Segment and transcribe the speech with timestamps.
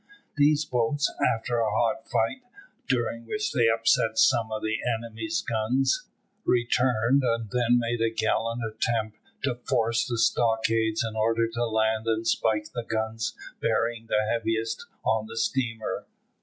[0.35, 2.41] These boats, after a hot fight,
[2.89, 6.07] during which they upset some of the enemy's guns,
[6.43, 12.07] returned, and then made a gallant attempt to force the stockades in order to land
[12.07, 16.07] and spike the guns bearing heaviest on the steamer.